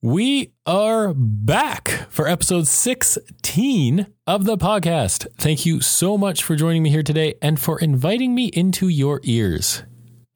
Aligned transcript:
We 0.00 0.52
are 0.64 1.12
back 1.12 2.06
for 2.08 2.28
episode 2.28 2.68
16 2.68 4.06
of 4.28 4.44
the 4.44 4.56
podcast. 4.56 5.26
Thank 5.38 5.66
you 5.66 5.80
so 5.80 6.16
much 6.16 6.44
for 6.44 6.54
joining 6.54 6.84
me 6.84 6.90
here 6.90 7.02
today 7.02 7.34
and 7.42 7.58
for 7.58 7.80
inviting 7.80 8.32
me 8.32 8.46
into 8.46 8.86
your 8.86 9.18
ears. 9.24 9.82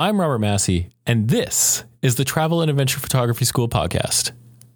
I'm 0.01 0.21
Robert 0.21 0.41
Massey, 0.41 0.89
and 1.07 1.29
this 1.29 1.85
is 2.03 2.17
the 2.17 2.25
Travel 2.25 2.61
and 2.61 2.73
Adventure 2.73 2.99
Photography 2.99 3.45
School 3.45 3.69
podcast. 3.69 4.33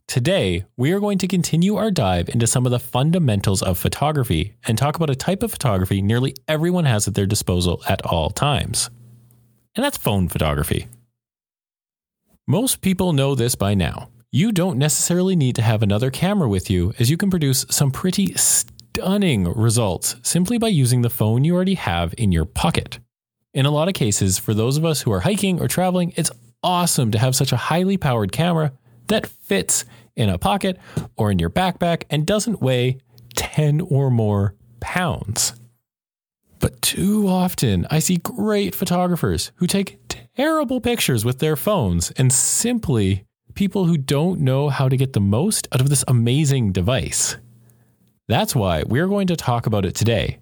Today, 0.06 0.64
we 0.76 0.92
are 0.92 1.00
going 1.00 1.18
to 1.18 1.26
continue 1.26 1.74
our 1.74 1.90
dive 1.90 2.28
into 2.28 2.46
some 2.46 2.64
of 2.64 2.70
the 2.70 2.78
fundamentals 2.78 3.64
of 3.64 3.78
photography 3.78 4.54
and 4.68 4.78
talk 4.78 4.94
about 4.94 5.10
a 5.10 5.16
type 5.16 5.42
of 5.42 5.50
photography 5.50 6.00
nearly 6.00 6.32
everyone 6.46 6.84
has 6.84 7.08
at 7.08 7.14
their 7.16 7.26
disposal 7.26 7.82
at 7.88 8.06
all 8.06 8.30
times. 8.30 8.88
And 9.74 9.84
that's 9.84 9.96
phone 9.96 10.28
photography. 10.28 10.86
Most 12.46 12.82
people 12.82 13.12
know 13.12 13.34
this 13.34 13.56
by 13.56 13.74
now 13.74 14.10
you 14.36 14.52
don't 14.52 14.76
necessarily 14.76 15.34
need 15.34 15.54
to 15.54 15.62
have 15.62 15.82
another 15.82 16.10
camera 16.10 16.46
with 16.46 16.68
you, 16.68 16.92
as 16.98 17.10
you 17.10 17.16
can 17.16 17.30
produce 17.30 17.64
some 17.70 17.90
pretty 17.90 18.34
stunning 18.34 19.50
results 19.54 20.16
simply 20.20 20.58
by 20.58 20.68
using 20.68 21.00
the 21.00 21.08
phone 21.08 21.42
you 21.42 21.54
already 21.54 21.72
have 21.72 22.14
in 22.18 22.32
your 22.32 22.44
pocket. 22.44 22.98
In 23.54 23.64
a 23.64 23.70
lot 23.70 23.88
of 23.88 23.94
cases, 23.94 24.38
for 24.38 24.52
those 24.52 24.76
of 24.76 24.84
us 24.84 25.00
who 25.00 25.10
are 25.10 25.20
hiking 25.20 25.58
or 25.58 25.68
traveling, 25.68 26.12
it's 26.16 26.30
awesome 26.62 27.10
to 27.12 27.18
have 27.18 27.34
such 27.34 27.50
a 27.50 27.56
highly 27.56 27.96
powered 27.96 28.30
camera 28.30 28.74
that 29.06 29.26
fits 29.26 29.86
in 30.16 30.28
a 30.28 30.36
pocket 30.36 30.78
or 31.16 31.30
in 31.30 31.38
your 31.38 31.48
backpack 31.48 32.02
and 32.10 32.26
doesn't 32.26 32.60
weigh 32.60 32.98
10 33.36 33.80
or 33.80 34.10
more 34.10 34.54
pounds. 34.80 35.54
But 36.58 36.82
too 36.82 37.26
often, 37.26 37.86
I 37.90 38.00
see 38.00 38.18
great 38.18 38.74
photographers 38.74 39.52
who 39.56 39.66
take 39.66 39.98
terrible 40.36 40.82
pictures 40.82 41.24
with 41.24 41.38
their 41.38 41.56
phones 41.56 42.10
and 42.18 42.30
simply 42.30 43.25
people 43.56 43.86
who 43.86 43.96
don't 43.96 44.38
know 44.38 44.68
how 44.68 44.88
to 44.88 44.96
get 44.96 45.14
the 45.14 45.20
most 45.20 45.66
out 45.72 45.80
of 45.80 45.88
this 45.88 46.04
amazing 46.06 46.70
device. 46.70 47.36
That's 48.28 48.54
why 48.54 48.84
we're 48.86 49.08
going 49.08 49.26
to 49.28 49.36
talk 49.36 49.66
about 49.66 49.84
it 49.84 49.94
today. 49.94 50.38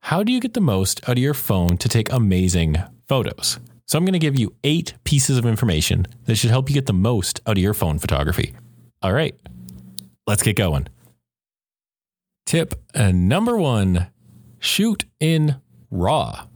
How 0.00 0.22
do 0.22 0.32
you 0.32 0.40
get 0.40 0.54
the 0.54 0.60
most 0.60 1.06
out 1.08 1.18
of 1.18 1.22
your 1.22 1.34
phone 1.34 1.76
to 1.76 1.88
take 1.88 2.10
amazing 2.10 2.76
photos? 3.06 3.60
So, 3.86 3.96
I'm 3.96 4.04
going 4.04 4.12
to 4.12 4.18
give 4.18 4.38
you 4.38 4.54
eight 4.64 4.94
pieces 5.04 5.38
of 5.38 5.46
information 5.46 6.06
that 6.24 6.36
should 6.36 6.50
help 6.50 6.68
you 6.68 6.74
get 6.74 6.86
the 6.86 6.92
most 6.92 7.40
out 7.46 7.56
of 7.56 7.62
your 7.62 7.74
phone 7.74 7.98
photography. 7.98 8.54
All 9.02 9.12
right, 9.12 9.34
let's 10.26 10.42
get 10.42 10.56
going. 10.56 10.88
Tip 12.46 12.74
uh, 12.94 13.12
number 13.12 13.56
one 13.56 14.08
shoot 14.58 15.04
in 15.20 15.56
RAW. 15.90 16.46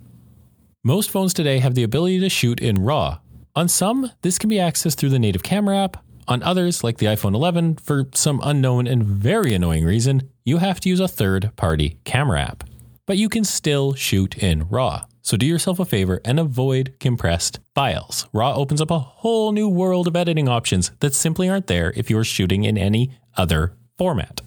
Most 0.84 1.10
phones 1.10 1.32
today 1.32 1.58
have 1.58 1.74
the 1.74 1.82
ability 1.82 2.20
to 2.20 2.28
shoot 2.28 2.60
in 2.60 2.82
RAW, 2.82 3.18
on 3.54 3.68
some, 3.68 4.10
this 4.22 4.38
can 4.38 4.48
be 4.48 4.56
accessed 4.56 4.96
through 4.96 5.10
the 5.10 5.18
native 5.18 5.42
camera 5.42 5.76
app. 5.76 6.02
On 6.28 6.42
others, 6.42 6.82
like 6.82 6.98
the 6.98 7.06
iPhone 7.06 7.34
11, 7.34 7.76
for 7.76 8.06
some 8.14 8.40
unknown 8.42 8.86
and 8.86 9.04
very 9.04 9.52
annoying 9.54 9.84
reason, 9.84 10.30
you 10.44 10.58
have 10.58 10.80
to 10.80 10.88
use 10.88 11.00
a 11.00 11.08
third 11.08 11.50
party 11.56 11.98
camera 12.04 12.40
app. 12.40 12.64
But 13.06 13.18
you 13.18 13.28
can 13.28 13.44
still 13.44 13.94
shoot 13.94 14.38
in 14.38 14.68
RAW. 14.68 15.04
So 15.20 15.36
do 15.36 15.46
yourself 15.46 15.78
a 15.78 15.84
favor 15.84 16.20
and 16.24 16.40
avoid 16.40 16.94
compressed 16.98 17.60
files. 17.74 18.26
RAW 18.32 18.54
opens 18.54 18.80
up 18.80 18.90
a 18.90 18.98
whole 18.98 19.52
new 19.52 19.68
world 19.68 20.06
of 20.06 20.16
editing 20.16 20.48
options 20.48 20.90
that 21.00 21.14
simply 21.14 21.48
aren't 21.48 21.66
there 21.66 21.92
if 21.96 22.08
you 22.08 22.18
are 22.18 22.24
shooting 22.24 22.64
in 22.64 22.78
any 22.78 23.18
other 23.36 23.74
format. 23.98 24.40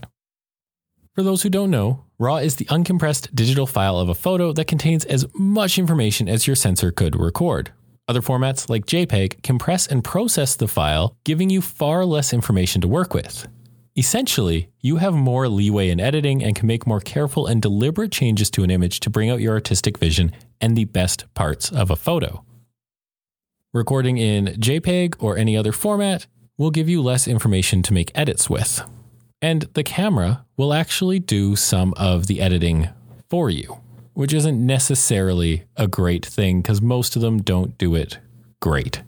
For 1.14 1.24
those 1.24 1.44
who 1.44 1.50
don't 1.50 1.72
know, 1.72 2.06
RAW 2.18 2.38
is 2.38 2.56
the 2.56 2.66
uncompressed 2.66 3.36
digital 3.36 3.68
file 3.68 4.00
of 4.00 4.10
a 4.10 4.16
photo 4.16 4.52
that 4.54 4.68
contains 4.68 5.06
as 5.06 5.26
much 5.34 5.78
information 5.78 6.28
as 6.28 6.48
your 6.48 6.56
sensor 6.56 6.92
could 6.92 7.16
record. 7.16 7.72
Other 8.08 8.22
formats 8.22 8.70
like 8.70 8.86
JPEG 8.86 9.42
compress 9.42 9.88
and 9.88 10.04
process 10.04 10.56
the 10.56 10.68
file, 10.68 11.18
giving 11.24 11.50
you 11.50 11.60
far 11.62 12.06
less 12.06 12.34
information 12.34 12.80
to 12.82 12.88
work 12.88 13.16
with. 13.16 13.48
Essentially, 13.98 14.70
you 14.82 14.98
have 14.98 15.14
more 15.14 15.48
leeway 15.48 15.90
in 15.90 16.00
editing 16.00 16.44
and 16.44 16.56
can 16.56 16.68
make 16.68 16.86
more 16.86 17.00
careful 17.00 17.48
and 17.48 17.62
deliberate 17.62 18.12
changes 18.12 18.52
to 18.52 18.64
an 18.64 18.70
image 18.70 19.00
to 19.00 19.10
bring 19.10 19.30
out 19.30 19.40
your 19.40 19.54
artistic 19.54 19.98
vision 19.98 20.32
and 20.62 20.76
the 20.76 20.86
best 20.86 21.34
parts 21.34 21.72
of 21.72 21.90
a 21.90 21.96
photo. 21.96 22.44
Recording 23.74 24.18
in 24.18 24.48
JPEG 24.48 25.16
or 25.20 25.38
any 25.38 25.58
other 25.58 25.72
format 25.72 26.28
will 26.58 26.72
give 26.72 26.88
you 26.88 27.02
less 27.02 27.28
information 27.28 27.82
to 27.84 27.94
make 27.94 28.12
edits 28.14 28.50
with. 28.50 28.82
And 29.42 29.64
the 29.74 29.84
camera 29.84 30.46
will 30.58 30.74
actually 30.74 31.20
do 31.20 31.56
some 31.56 31.94
of 31.98 32.28
the 32.28 32.40
editing 32.40 32.90
for 33.30 33.50
you 33.50 33.80
which 34.16 34.34
isn't 34.34 34.66
necessarily 34.66 35.66
a 35.76 35.88
great 35.88 36.26
thing 36.26 36.62
because 36.62 36.82
most 36.82 37.16
of 37.16 37.22
them 37.22 37.42
don't 37.42 37.78
do 37.78 37.94
it 37.96 38.18
great. 38.62 39.04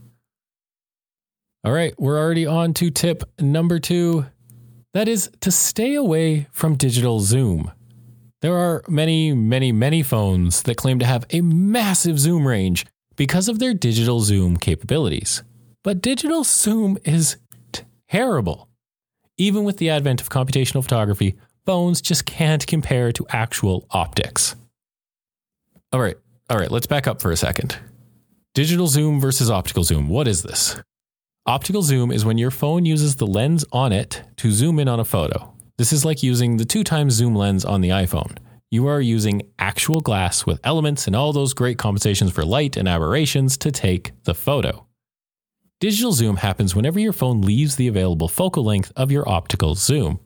All 1.63 1.71
right, 1.71 1.93
we're 1.97 2.19
already 2.19 2.45
on 2.45 2.73
to 2.75 2.91
tip 2.91 3.23
number 3.39 3.79
two. 3.79 4.27
That 4.93 5.07
is 5.07 5.31
to 5.41 5.51
stay 5.51 5.95
away 5.95 6.47
from 6.51 6.75
digital 6.75 7.19
zoom. 7.19 7.71
There 8.41 8.55
are 8.55 8.83
many, 8.87 9.33
many, 9.33 9.71
many 9.71 10.03
phones 10.03 10.61
that 10.63 10.77
claim 10.77 10.99
to 10.99 11.05
have 11.05 11.25
a 11.31 11.41
massive 11.41 12.19
zoom 12.19 12.47
range 12.47 12.85
because 13.15 13.47
of 13.47 13.59
their 13.59 13.73
digital 13.73 14.19
zoom 14.19 14.57
capabilities. 14.57 15.41
But 15.83 16.01
digital 16.01 16.43
zoom 16.43 16.97
is 17.03 17.37
terrible. 18.09 18.69
Even 19.37 19.63
with 19.63 19.77
the 19.77 19.89
advent 19.89 20.21
of 20.21 20.29
computational 20.29 20.83
photography, 20.83 21.35
phones 21.65 22.01
just 22.01 22.25
can't 22.25 22.65
compare 22.67 23.11
to 23.13 23.25
actual 23.29 23.87
optics. 23.91 24.55
All 25.93 26.01
right. 26.01 26.17
All 26.49 26.57
right. 26.57 26.71
Let's 26.71 26.87
back 26.87 27.07
up 27.07 27.21
for 27.21 27.31
a 27.31 27.37
second. 27.37 27.77
Digital 28.53 28.87
zoom 28.87 29.21
versus 29.21 29.49
optical 29.49 29.83
zoom. 29.83 30.09
What 30.09 30.27
is 30.27 30.43
this? 30.43 30.81
Optical 31.45 31.81
zoom 31.81 32.11
is 32.11 32.25
when 32.25 32.37
your 32.37 32.51
phone 32.51 32.85
uses 32.85 33.15
the 33.15 33.27
lens 33.27 33.63
on 33.71 33.93
it 33.93 34.23
to 34.37 34.51
zoom 34.51 34.79
in 34.79 34.89
on 34.89 34.99
a 34.99 35.05
photo. 35.05 35.53
This 35.77 35.93
is 35.93 36.03
like 36.03 36.23
using 36.23 36.57
the 36.57 36.65
two 36.65 36.83
times 36.83 37.13
zoom 37.13 37.35
lens 37.35 37.63
on 37.63 37.79
the 37.79 37.89
iPhone. 37.89 38.37
You 38.69 38.87
are 38.87 38.99
using 38.99 39.43
actual 39.59 40.01
glass 40.01 40.45
with 40.45 40.59
elements 40.65 41.07
and 41.07 41.15
all 41.15 41.31
those 41.31 41.53
great 41.53 41.77
compensations 41.77 42.33
for 42.33 42.43
light 42.43 42.75
and 42.75 42.85
aberrations 42.85 43.55
to 43.59 43.71
take 43.71 44.11
the 44.23 44.33
photo. 44.33 44.85
Digital 45.79 46.11
zoom 46.11 46.37
happens 46.37 46.75
whenever 46.75 46.99
your 46.99 47.13
phone 47.13 47.41
leaves 47.41 47.77
the 47.77 47.87
available 47.87 48.27
focal 48.27 48.65
length 48.65 48.91
of 48.97 49.11
your 49.11 49.29
optical 49.29 49.75
zoom. 49.75 50.19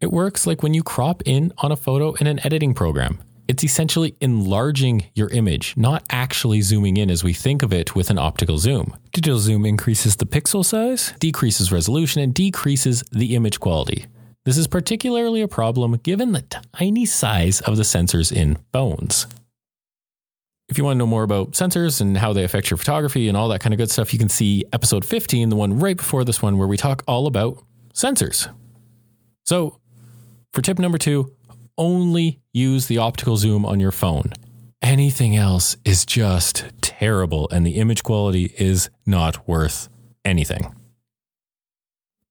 It 0.00 0.12
works 0.12 0.46
like 0.46 0.62
when 0.62 0.74
you 0.74 0.82
crop 0.82 1.22
in 1.24 1.52
on 1.58 1.72
a 1.72 1.76
photo 1.76 2.12
in 2.14 2.26
an 2.26 2.44
editing 2.44 2.74
program. 2.74 3.20
It's 3.48 3.62
essentially 3.62 4.16
enlarging 4.20 5.04
your 5.14 5.28
image, 5.28 5.76
not 5.76 6.04
actually 6.10 6.62
zooming 6.62 6.96
in 6.96 7.10
as 7.10 7.22
we 7.22 7.32
think 7.32 7.62
of 7.62 7.72
it 7.72 7.94
with 7.94 8.10
an 8.10 8.18
optical 8.18 8.58
zoom. 8.58 8.96
Digital 9.12 9.38
zoom 9.38 9.64
increases 9.64 10.16
the 10.16 10.26
pixel 10.26 10.64
size, 10.64 11.12
decreases 11.20 11.70
resolution, 11.70 12.22
and 12.22 12.34
decreases 12.34 13.04
the 13.12 13.36
image 13.36 13.60
quality. 13.60 14.06
This 14.44 14.58
is 14.58 14.66
particularly 14.66 15.42
a 15.42 15.48
problem 15.48 15.96
given 16.02 16.32
the 16.32 16.44
tiny 16.72 17.04
size 17.04 17.60
of 17.60 17.76
the 17.76 17.82
sensors 17.84 18.32
in 18.32 18.58
phones. 18.72 19.26
If 20.68 20.78
you 20.78 20.84
want 20.84 20.96
to 20.96 20.98
know 20.98 21.06
more 21.06 21.22
about 21.22 21.52
sensors 21.52 22.00
and 22.00 22.16
how 22.16 22.32
they 22.32 22.42
affect 22.42 22.70
your 22.70 22.78
photography 22.78 23.28
and 23.28 23.36
all 23.36 23.48
that 23.50 23.60
kind 23.60 23.72
of 23.72 23.78
good 23.78 23.90
stuff, 23.90 24.12
you 24.12 24.18
can 24.18 24.28
see 24.28 24.64
episode 24.72 25.04
15, 25.04 25.50
the 25.50 25.56
one 25.56 25.78
right 25.78 25.96
before 25.96 26.24
this 26.24 26.42
one, 26.42 26.58
where 26.58 26.66
we 26.66 26.76
talk 26.76 27.04
all 27.06 27.28
about 27.28 27.62
sensors. 27.94 28.52
So, 29.44 29.78
for 30.52 30.62
tip 30.62 30.80
number 30.80 30.98
two, 30.98 31.32
only 31.78 32.40
use 32.52 32.86
the 32.86 32.98
optical 32.98 33.36
zoom 33.36 33.64
on 33.64 33.80
your 33.80 33.92
phone. 33.92 34.32
Anything 34.82 35.36
else 35.36 35.76
is 35.84 36.04
just 36.04 36.64
terrible, 36.80 37.48
and 37.50 37.66
the 37.66 37.76
image 37.76 38.02
quality 38.02 38.54
is 38.58 38.90
not 39.04 39.48
worth 39.48 39.88
anything. 40.24 40.74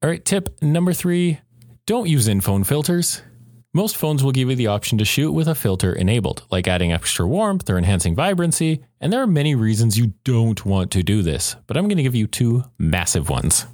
All 0.02 0.10
right, 0.10 0.24
tip 0.24 0.62
number 0.62 0.94
three 0.94 1.40
don't 1.88 2.10
use 2.10 2.28
in 2.28 2.42
phone 2.42 2.64
filters. 2.64 3.22
Most 3.74 3.98
phones 3.98 4.24
will 4.24 4.32
give 4.32 4.50
you 4.50 4.56
the 4.56 4.68
option 4.68 4.98
to 4.98 5.06
shoot 5.06 5.34
with 5.34 5.48
a 5.48 5.54
filter 5.54 5.94
enabled, 5.94 6.44
like 6.50 6.68
adding 6.68 6.94
extra 6.94 7.28
warmth 7.28 7.70
or 7.70 7.78
enhancing 7.78 8.16
vibrancy, 8.16 8.84
and 9.02 9.12
there 9.12 9.22
are 9.22 9.28
many 9.28 9.54
reasons 9.54 9.98
you 9.98 10.14
don't 10.24 10.66
want 10.66 10.92
to 10.92 11.04
do 11.04 11.22
this, 11.22 11.58
but 11.68 11.76
I'm 11.76 11.88
going 11.88 11.98
to 11.98 12.04
give 12.04 12.16
you 12.16 12.26
two 12.26 12.64
massive 12.80 13.30
ones. 13.30 13.66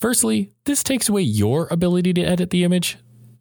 Firstly, 0.00 0.52
this 0.64 0.82
takes 0.82 1.08
away 1.08 1.22
your 1.22 1.68
ability 1.70 2.12
to 2.14 2.22
edit 2.22 2.50
the 2.50 2.64
image, 2.64 2.96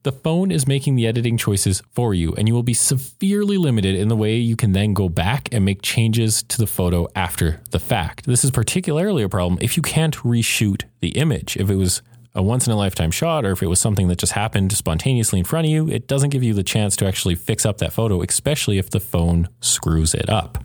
the 0.06 0.12
phone 0.12 0.52
is 0.52 0.68
making 0.68 0.96
the 0.96 1.08
editing 1.08 1.36
choices 1.36 1.82
for 1.92 2.14
you, 2.14 2.32
and 2.36 2.48
you 2.48 2.54
will 2.54 2.62
be 2.62 2.76
severely 2.76 3.58
limited 3.58 3.96
in 3.96 4.08
the 4.08 4.16
way 4.16 4.36
you 4.36 4.56
can 4.56 4.72
then 4.72 4.94
go 4.94 5.10
back 5.10 5.50
and 5.52 5.66
make 5.66 5.82
changes 5.82 6.44
to 6.44 6.60
the 6.60 6.68
photo 6.68 7.08
after 7.16 7.60
the 7.72 7.80
fact. 7.80 8.28
This 8.28 8.44
is 8.44 8.52
particularly 8.52 9.24
a 9.24 9.30
problem 9.30 9.58
if 9.62 9.76
you 9.76 9.82
can't 9.82 10.16
reshoot 10.18 10.84
the 11.02 11.10
image. 11.10 11.58
If 11.58 11.72
it 11.72 11.76
was 11.76 12.04
a 12.36 12.44
once 12.44 12.68
in 12.68 12.74
a 12.74 12.78
lifetime 12.78 13.10
shot, 13.10 13.46
or 13.46 13.52
if 13.52 13.64
it 13.64 13.68
was 13.68 13.80
something 13.80 14.08
that 14.10 14.20
just 14.20 14.34
happened 14.34 14.72
spontaneously 14.74 15.40
in 15.40 15.46
front 15.46 15.66
of 15.66 15.72
you, 15.72 15.90
it 15.90 16.08
doesn't 16.08 16.30
give 16.30 16.44
you 16.44 16.54
the 16.54 16.64
chance 16.64 16.96
to 16.98 17.08
actually 17.08 17.34
fix 17.34 17.66
up 17.66 17.80
that 17.80 17.92
photo, 17.92 18.22
especially 18.22 18.78
if 18.78 18.92
the 18.92 19.00
phone 19.00 19.50
screws 19.60 20.14
it 20.14 20.30
up. 20.30 20.64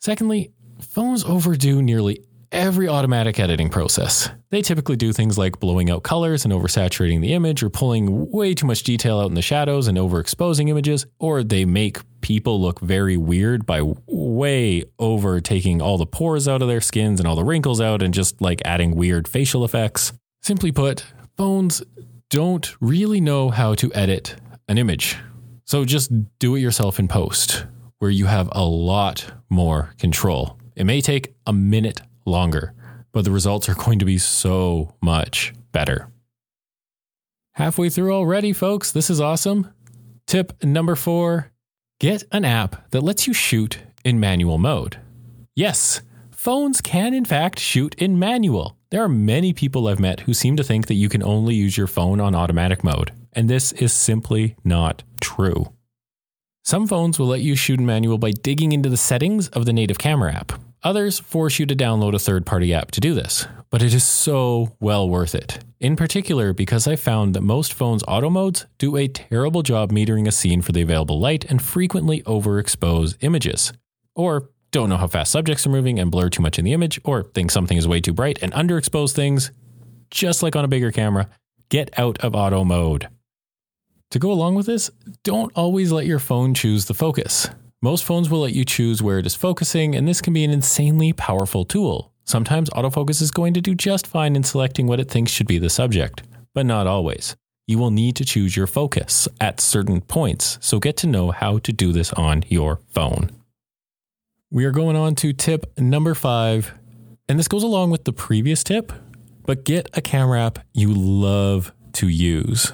Secondly, 0.00 0.50
phones 0.80 1.24
overdo 1.24 1.82
nearly 1.82 2.24
every 2.54 2.88
automatic 2.88 3.38
editing 3.38 3.68
process. 3.68 4.30
They 4.50 4.62
typically 4.62 4.96
do 4.96 5.12
things 5.12 5.36
like 5.36 5.60
blowing 5.60 5.90
out 5.90 6.04
colors 6.04 6.44
and 6.44 6.54
oversaturating 6.54 7.20
the 7.20 7.34
image, 7.34 7.62
or 7.62 7.68
pulling 7.68 8.30
way 8.30 8.54
too 8.54 8.66
much 8.66 8.84
detail 8.84 9.18
out 9.20 9.28
in 9.28 9.34
the 9.34 9.42
shadows 9.42 9.88
and 9.88 9.98
overexposing 9.98 10.68
images, 10.68 11.04
or 11.18 11.42
they 11.42 11.64
make 11.64 11.98
people 12.20 12.60
look 12.60 12.80
very 12.80 13.16
weird 13.16 13.66
by 13.66 13.82
way 14.06 14.84
over 14.98 15.40
taking 15.40 15.82
all 15.82 15.98
the 15.98 16.06
pores 16.06 16.48
out 16.48 16.62
of 16.62 16.68
their 16.68 16.80
skins 16.80 17.20
and 17.20 17.28
all 17.28 17.36
the 17.36 17.44
wrinkles 17.44 17.80
out 17.80 18.00
and 18.00 18.14
just 18.14 18.40
like 18.40 18.62
adding 18.64 18.94
weird 18.94 19.28
facial 19.28 19.64
effects. 19.64 20.12
Simply 20.40 20.72
put, 20.72 21.04
phones 21.36 21.82
don't 22.30 22.74
really 22.80 23.20
know 23.20 23.50
how 23.50 23.74
to 23.74 23.92
edit 23.94 24.36
an 24.68 24.78
image. 24.78 25.16
So 25.64 25.84
just 25.84 26.10
do 26.38 26.54
it 26.54 26.60
yourself 26.60 26.98
in 26.98 27.08
post, 27.08 27.66
where 27.98 28.10
you 28.10 28.26
have 28.26 28.48
a 28.52 28.64
lot 28.64 29.32
more 29.50 29.92
control. 29.98 30.58
It 30.76 30.84
may 30.84 31.00
take 31.00 31.34
a 31.46 31.52
minute 31.52 32.00
longer, 32.24 32.72
but 33.12 33.24
the 33.24 33.30
results 33.30 33.68
are 33.68 33.74
going 33.74 33.98
to 33.98 34.04
be 34.04 34.18
so 34.18 34.94
much 35.02 35.54
better. 35.72 36.08
Halfway 37.52 37.88
through 37.88 38.12
already, 38.12 38.52
folks. 38.52 38.90
This 38.90 39.08
is 39.08 39.20
awesome. 39.20 39.72
Tip 40.26 40.62
number 40.62 40.96
four 40.96 41.50
get 42.00 42.24
an 42.32 42.44
app 42.44 42.90
that 42.90 43.02
lets 43.02 43.26
you 43.26 43.32
shoot 43.32 43.78
in 44.04 44.18
manual 44.18 44.58
mode. 44.58 44.98
Yes, 45.54 46.02
phones 46.32 46.80
can 46.80 47.14
in 47.14 47.24
fact 47.24 47.60
shoot 47.60 47.94
in 47.94 48.18
manual. 48.18 48.76
There 48.90 49.02
are 49.02 49.08
many 49.08 49.52
people 49.52 49.86
I've 49.86 50.00
met 50.00 50.20
who 50.20 50.34
seem 50.34 50.56
to 50.56 50.64
think 50.64 50.86
that 50.88 50.94
you 50.94 51.08
can 51.08 51.22
only 51.22 51.54
use 51.54 51.76
your 51.76 51.86
phone 51.86 52.20
on 52.20 52.34
automatic 52.34 52.82
mode, 52.82 53.12
and 53.32 53.48
this 53.48 53.72
is 53.72 53.92
simply 53.92 54.56
not 54.64 55.02
true. 55.20 55.72
Some 56.64 56.86
phones 56.86 57.18
will 57.18 57.26
let 57.26 57.40
you 57.40 57.56
shoot 57.56 57.78
in 57.78 57.86
manual 57.86 58.18
by 58.18 58.30
digging 58.30 58.72
into 58.72 58.88
the 58.88 58.96
settings 58.96 59.48
of 59.48 59.64
the 59.64 59.72
native 59.72 59.98
camera 59.98 60.34
app. 60.34 60.52
Others 60.84 61.20
force 61.20 61.58
you 61.58 61.64
to 61.64 61.74
download 61.74 62.12
a 62.12 62.18
third 62.18 62.44
party 62.44 62.74
app 62.74 62.90
to 62.90 63.00
do 63.00 63.14
this, 63.14 63.46
but 63.70 63.80
it 63.80 63.94
is 63.94 64.04
so 64.04 64.76
well 64.80 65.08
worth 65.08 65.34
it. 65.34 65.64
In 65.80 65.96
particular, 65.96 66.52
because 66.52 66.86
I 66.86 66.94
found 66.94 67.34
that 67.34 67.40
most 67.40 67.72
phones' 67.72 68.04
auto 68.06 68.28
modes 68.28 68.66
do 68.76 68.98
a 68.98 69.08
terrible 69.08 69.62
job 69.62 69.90
metering 69.90 70.28
a 70.28 70.32
scene 70.32 70.60
for 70.60 70.72
the 70.72 70.82
available 70.82 71.18
light 71.18 71.46
and 71.46 71.62
frequently 71.62 72.20
overexpose 72.24 73.16
images. 73.22 73.72
Or 74.14 74.50
don't 74.72 74.90
know 74.90 74.98
how 74.98 75.06
fast 75.06 75.32
subjects 75.32 75.66
are 75.66 75.70
moving 75.70 75.98
and 75.98 76.10
blur 76.10 76.28
too 76.28 76.42
much 76.42 76.58
in 76.58 76.66
the 76.66 76.74
image, 76.74 77.00
or 77.02 77.22
think 77.22 77.50
something 77.50 77.78
is 77.78 77.88
way 77.88 78.02
too 78.02 78.12
bright 78.12 78.38
and 78.42 78.52
underexpose 78.52 79.14
things, 79.14 79.52
just 80.10 80.42
like 80.42 80.54
on 80.54 80.66
a 80.66 80.68
bigger 80.68 80.92
camera, 80.92 81.30
get 81.70 81.98
out 81.98 82.18
of 82.18 82.34
auto 82.34 82.62
mode. 82.62 83.08
To 84.10 84.18
go 84.18 84.30
along 84.30 84.54
with 84.54 84.66
this, 84.66 84.90
don't 85.22 85.50
always 85.56 85.92
let 85.92 86.04
your 86.04 86.18
phone 86.18 86.52
choose 86.52 86.84
the 86.84 86.94
focus. 86.94 87.48
Most 87.84 88.04
phones 88.06 88.30
will 88.30 88.40
let 88.40 88.54
you 88.54 88.64
choose 88.64 89.02
where 89.02 89.18
it 89.18 89.26
is 89.26 89.34
focusing, 89.34 89.94
and 89.94 90.08
this 90.08 90.22
can 90.22 90.32
be 90.32 90.42
an 90.42 90.50
insanely 90.50 91.12
powerful 91.12 91.66
tool. 91.66 92.14
Sometimes 92.24 92.70
autofocus 92.70 93.20
is 93.20 93.30
going 93.30 93.52
to 93.52 93.60
do 93.60 93.74
just 93.74 94.06
fine 94.06 94.36
in 94.36 94.42
selecting 94.42 94.86
what 94.86 95.00
it 95.00 95.10
thinks 95.10 95.30
should 95.30 95.46
be 95.46 95.58
the 95.58 95.68
subject, 95.68 96.22
but 96.54 96.64
not 96.64 96.86
always. 96.86 97.36
You 97.66 97.76
will 97.76 97.90
need 97.90 98.16
to 98.16 98.24
choose 98.24 98.56
your 98.56 98.66
focus 98.66 99.28
at 99.38 99.60
certain 99.60 100.00
points, 100.00 100.56
so 100.62 100.78
get 100.78 100.96
to 100.96 101.06
know 101.06 101.30
how 101.30 101.58
to 101.58 101.74
do 101.74 101.92
this 101.92 102.10
on 102.14 102.44
your 102.48 102.80
phone. 102.88 103.28
We 104.50 104.64
are 104.64 104.72
going 104.72 104.96
on 104.96 105.14
to 105.16 105.34
tip 105.34 105.78
number 105.78 106.14
five, 106.14 106.72
and 107.28 107.38
this 107.38 107.48
goes 107.48 107.62
along 107.62 107.90
with 107.90 108.04
the 108.04 108.14
previous 108.14 108.64
tip, 108.64 108.94
but 109.44 109.62
get 109.62 109.90
a 109.92 110.00
camera 110.00 110.40
app 110.40 110.58
you 110.72 110.94
love 110.94 111.70
to 111.92 112.08
use. 112.08 112.72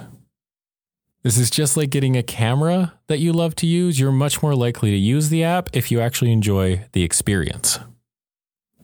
This 1.22 1.36
is 1.36 1.50
just 1.50 1.76
like 1.76 1.90
getting 1.90 2.16
a 2.16 2.22
camera 2.22 2.94
that 3.08 3.18
you 3.18 3.34
love 3.34 3.54
to 3.56 3.66
use. 3.66 4.00
You're 4.00 4.10
much 4.10 4.42
more 4.42 4.54
likely 4.54 4.90
to 4.90 4.96
use 4.96 5.28
the 5.28 5.44
app 5.44 5.68
if 5.74 5.90
you 5.90 6.00
actually 6.00 6.32
enjoy 6.32 6.86
the 6.92 7.02
experience. 7.02 7.78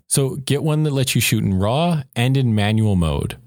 So 0.06 0.36
get 0.36 0.62
one 0.62 0.82
that 0.82 0.92
lets 0.92 1.14
you 1.14 1.20
shoot 1.20 1.42
in 1.42 1.54
RAW 1.54 2.02
and 2.14 2.36
in 2.36 2.54
manual 2.54 2.94
mode. 2.94 3.38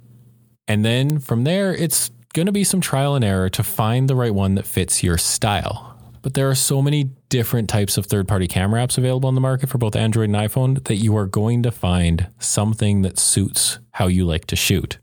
And 0.68 0.84
then 0.84 1.20
from 1.20 1.44
there, 1.44 1.74
it's 1.74 2.10
going 2.34 2.48
to 2.48 2.52
be 2.52 2.64
some 2.64 2.82
trial 2.82 3.16
and 3.16 3.24
error 3.24 3.50
to 3.50 3.64
find 3.64 4.10
the 4.10 4.16
right 4.16 4.34
one 4.34 4.56
that 4.56 4.66
fits 4.66 5.04
your 5.04 5.18
style. 5.18 5.96
But 6.22 6.34
there 6.34 6.50
are 6.50 6.56
so 6.56 6.82
many 6.82 7.12
different 7.30 7.70
types 7.70 7.98
of 7.98 8.08
third 8.08 8.28
party 8.28 8.48
camera 8.48 8.86
apps 8.86 8.98
available 8.98 9.28
on 9.28 9.36
the 9.36 9.42
market 9.42 9.70
for 9.70 9.78
both 9.78 9.96
Android 9.96 10.30
and 10.30 10.36
iPhone 10.36 10.84
that 10.86 10.96
you 10.96 11.16
are 11.16 11.28
going 11.28 11.64
to 11.64 11.72
find 11.72 12.28
something 12.40 13.04
that 13.04 13.20
suits 13.20 13.80
how 13.92 14.08
you 14.08 14.26
like 14.26 14.46
to 14.48 14.56
shoot. 14.56 14.98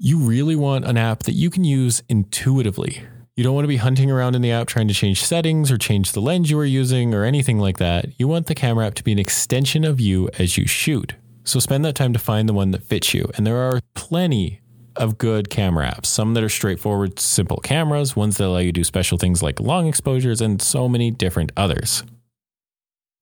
You 0.00 0.18
really 0.18 0.54
want 0.54 0.84
an 0.84 0.96
app 0.96 1.24
that 1.24 1.32
you 1.32 1.50
can 1.50 1.64
use 1.64 2.04
intuitively. 2.08 3.02
You 3.34 3.42
don't 3.42 3.56
want 3.56 3.64
to 3.64 3.68
be 3.68 3.78
hunting 3.78 4.12
around 4.12 4.36
in 4.36 4.42
the 4.42 4.52
app 4.52 4.68
trying 4.68 4.86
to 4.86 4.94
change 4.94 5.24
settings 5.24 5.72
or 5.72 5.76
change 5.76 6.12
the 6.12 6.20
lens 6.20 6.52
you 6.52 6.58
are 6.60 6.64
using 6.64 7.12
or 7.14 7.24
anything 7.24 7.58
like 7.58 7.78
that. 7.78 8.06
You 8.16 8.28
want 8.28 8.46
the 8.46 8.54
camera 8.54 8.86
app 8.86 8.94
to 8.94 9.02
be 9.02 9.10
an 9.10 9.18
extension 9.18 9.82
of 9.82 9.98
you 9.98 10.30
as 10.38 10.56
you 10.56 10.68
shoot. 10.68 11.16
So 11.42 11.58
spend 11.58 11.84
that 11.84 11.96
time 11.96 12.12
to 12.12 12.20
find 12.20 12.48
the 12.48 12.52
one 12.52 12.70
that 12.70 12.84
fits 12.84 13.12
you. 13.12 13.28
And 13.36 13.44
there 13.44 13.56
are 13.56 13.80
plenty 13.94 14.60
of 14.94 15.18
good 15.18 15.50
camera 15.50 15.90
apps. 15.90 16.06
Some 16.06 16.34
that 16.34 16.44
are 16.44 16.48
straightforward, 16.48 17.18
simple 17.18 17.56
cameras, 17.56 18.14
ones 18.14 18.36
that 18.36 18.46
allow 18.46 18.58
you 18.58 18.68
to 18.70 18.80
do 18.80 18.84
special 18.84 19.18
things 19.18 19.42
like 19.42 19.58
long 19.58 19.88
exposures, 19.88 20.40
and 20.40 20.62
so 20.62 20.88
many 20.88 21.10
different 21.10 21.50
others. 21.56 22.04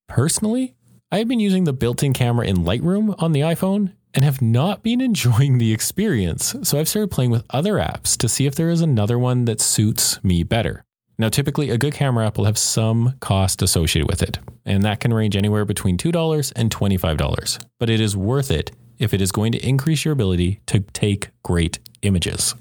Personally, 0.07 0.75
I 1.11 1.17
have 1.17 1.27
been 1.27 1.39
using 1.39 1.63
the 1.63 1.73
built 1.73 2.03
in 2.03 2.13
camera 2.13 2.45
in 2.45 2.57
Lightroom 2.57 3.15
on 3.17 3.31
the 3.31 3.41
iPhone 3.41 3.93
and 4.13 4.23
have 4.23 4.41
not 4.41 4.83
been 4.83 5.01
enjoying 5.09 5.57
the 5.57 5.73
experience. 5.73 6.55
So 6.63 6.79
I've 6.79 6.89
started 6.89 7.11
playing 7.11 7.31
with 7.31 7.45
other 7.49 7.73
apps 7.73 8.17
to 8.17 8.29
see 8.29 8.45
if 8.45 8.55
there 8.55 8.69
is 8.69 8.81
another 8.81 9.17
one 9.19 9.45
that 9.45 9.61
suits 9.61 10.23
me 10.23 10.43
better. 10.43 10.83
Now, 11.19 11.29
typically, 11.29 11.71
a 11.71 11.79
good 11.79 11.93
camera 11.93 12.27
app 12.27 12.37
will 12.37 12.45
have 12.45 12.59
some 12.59 13.15
cost 13.19 13.63
associated 13.63 14.07
with 14.07 14.21
it, 14.21 14.37
and 14.65 14.83
that 14.83 14.99
can 14.99 15.11
range 15.13 15.35
anywhere 15.35 15.65
between 15.65 15.97
$2 15.97 16.53
and 16.55 16.69
$25. 16.69 17.65
But 17.79 17.89
it 17.89 17.99
is 17.99 18.15
worth 18.15 18.51
it 18.51 18.71
if 18.99 19.13
it 19.13 19.21
is 19.21 19.31
going 19.31 19.51
to 19.53 19.67
increase 19.67 20.05
your 20.05 20.11
ability 20.11 20.61
to 20.67 20.81
take 20.93 21.29
great 21.43 21.79
images. 22.03 22.53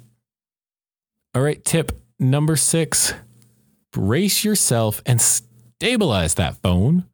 All 1.34 1.42
right, 1.42 1.62
tip 1.64 1.92
number 2.18 2.56
six 2.56 3.12
brace 3.92 4.44
yourself 4.44 5.02
and 5.06 5.20
stabilize 5.20 6.34
that 6.34 6.56
phone. 6.56 7.04